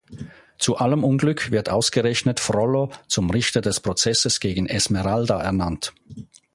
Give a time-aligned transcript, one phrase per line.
[0.57, 5.93] Zu allem Unglück wird ausgerechnet Frollo zum Richter des Prozesses gegen Esmeralda ernannt.